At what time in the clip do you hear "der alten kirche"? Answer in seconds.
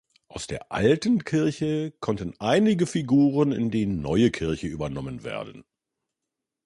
0.47-1.91